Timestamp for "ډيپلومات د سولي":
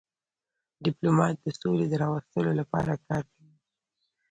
0.85-1.85